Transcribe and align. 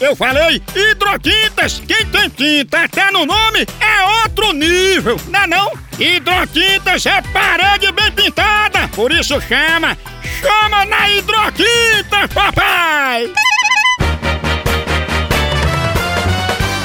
Eu 0.00 0.14
falei 0.14 0.62
hidrotintas. 0.74 1.82
Quem 1.86 2.06
tem 2.06 2.28
tinta 2.30 2.84
até 2.84 3.10
no 3.10 3.26
nome 3.26 3.66
é 3.80 4.22
outro 4.22 4.52
nível, 4.52 5.18
não 5.28 5.40
é 5.40 5.46
não? 5.46 5.72
Hidrotintas 5.98 7.04
é 7.06 7.20
parede 7.32 7.90
bem 7.90 8.12
pintada, 8.12 8.86
por 8.94 9.10
isso 9.10 9.40
chama, 9.40 9.98
chama 10.40 10.84
na 10.84 11.10
hidrotinta, 11.10 12.28
papai! 12.32 13.32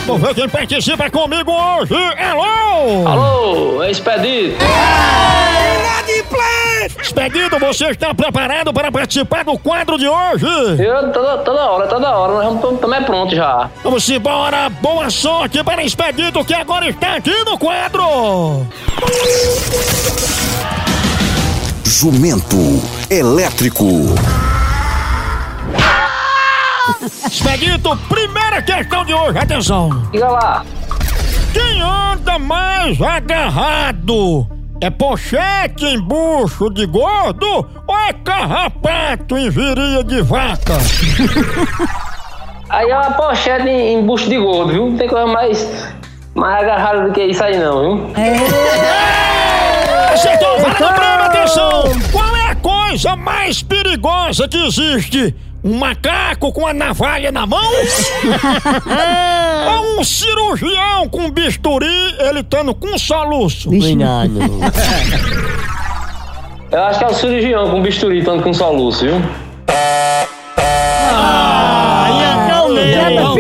Vamos 0.08 0.22
ver 0.22 0.36
quem 0.36 0.50
participa 0.50 1.09
comigo 1.09 1.52
hoje. 1.52 1.94
Alô! 1.94 3.08
Alô, 3.08 3.84
é 3.84 3.91
Expedito. 3.91 4.58
Expedito, 7.23 7.57
você 7.57 7.85
está 7.85 8.13
preparado 8.13 8.73
para 8.73 8.91
participar 8.91 9.45
do 9.45 9.57
quadro 9.57 9.97
de 9.97 10.05
hoje? 10.05 10.45
Eu 10.77 11.09
toda, 11.13 11.38
toda 11.38 11.71
hora, 11.71 11.88
toda 11.88 12.11
hora, 12.11 12.33
nós 12.33 12.55
estamos 12.55 12.81
também 12.81 13.02
pronto 13.02 13.33
já. 13.33 13.69
Vamos 13.81 14.09
embora, 14.09 14.69
boa 14.69 15.09
sorte 15.09 15.63
para 15.63 15.81
Expedito 15.85 16.44
que 16.44 16.53
agora 16.53 16.89
está 16.89 17.16
aqui 17.16 17.33
no 17.45 17.57
quadro. 17.57 18.67
Jumento 21.85 22.57
elétrico. 23.09 23.85
Expedito, 27.25 27.97
primeira 28.09 28.61
questão 28.61 29.05
de 29.05 29.13
hoje, 29.13 29.38
atenção. 29.38 29.89
Diga 30.11 30.27
lá. 30.27 30.66
Quem 31.53 31.81
anda 31.81 32.38
mais 32.38 33.01
agarrado? 33.01 34.45
É 34.81 34.89
pochete 34.89 35.85
em 35.85 35.99
bucho 35.99 36.69
de 36.69 36.85
gordo 36.85 37.66
ou 37.88 37.97
é 37.97 38.11
carrapato 38.13 39.38
em 39.38 39.49
viria 39.49 40.03
de 40.03 40.21
vaca? 40.21 40.77
Aí 42.69 42.89
é 42.89 42.97
uma 42.97 43.11
pochete 43.11 43.67
em, 43.69 43.94
em 43.94 44.05
bucho 44.05 44.27
de 44.27 44.38
gordo, 44.38 44.73
viu? 44.73 44.89
Não 44.89 44.97
tem 44.97 45.07
coisa 45.07 45.27
mais, 45.27 45.94
mais 46.35 46.63
agarrada 46.63 47.07
do 47.07 47.13
que 47.13 47.23
isso 47.23 47.44
aí 47.44 47.57
não, 47.57 47.81
viu? 47.81 48.13
Acertou, 50.13 50.59
fala 50.59 50.91
no 50.91 50.95
prêmio, 50.95 51.25
atenção! 51.25 51.83
Qual 52.11 52.35
é 52.35 52.51
a 52.51 52.55
coisa 52.55 53.16
mais 53.16 53.63
perigosa 53.63 54.47
que 54.50 54.57
existe? 54.57 55.33
Um 55.63 55.78
macaco 55.78 56.51
com 56.51 56.67
a 56.67 56.73
navalha 56.73 57.31
na 57.31 57.47
mão? 57.47 57.62
Ou 59.68 60.00
um 60.00 60.03
cirurgião 60.03 61.07
com 61.09 61.29
bisturi, 61.31 62.16
ele 62.19 62.40
estando 62.41 62.74
com 62.75 62.97
soluço? 62.97 63.69
Cuidado. 63.69 64.40
Eu 66.72 66.84
acho 66.84 67.00
que 67.00 67.06
é 67.06 67.07
o 67.07 67.13
cirurgião 67.13 67.69
com 67.69 67.81
bisturi, 67.81 68.24
tanto 68.24 68.44
com 68.44 68.53
soluço, 68.53 69.06
viu? 69.06 69.22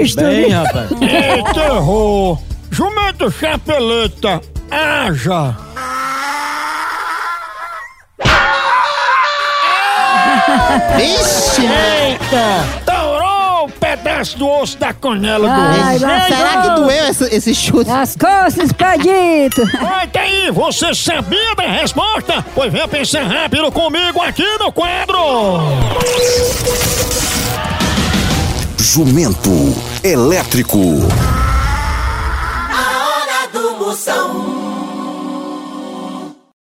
Quebra 0.05 0.29
bem, 0.29 0.49
rapaz. 0.49 0.91
Eita, 1.01 1.59
errou! 1.75 2.41
Jumento 2.71 3.31
chapeleta, 3.31 4.41
haja! 4.71 5.55
Vixe! 10.95 11.61
Eita! 11.61 12.82
Pedaço 14.03 14.37
do 14.37 14.47
osso 14.47 14.77
da 14.77 14.93
canela 14.93 15.47
do 15.47 15.53
Ai, 15.53 15.97
vai 15.97 16.27
Será 16.27 16.61
que 16.61 16.69
doeu 16.81 17.09
esse, 17.09 17.23
esse 17.35 17.55
chute? 17.55 17.89
As 17.89 18.15
costas, 18.15 18.65
Expedito! 18.65 19.61
Olha 19.81 20.09
aí, 20.21 20.51
você 20.51 20.93
sabia 20.93 21.55
da 21.55 21.63
resposta? 21.63 22.45
Pois 22.53 22.71
venha 22.71 22.87
pensar 22.87 23.23
rápido 23.23 23.71
comigo 23.71 24.21
aqui 24.21 24.45
no 24.59 24.71
quadro! 24.71 25.59
Jumento 28.77 29.51
elétrico. 30.03 30.79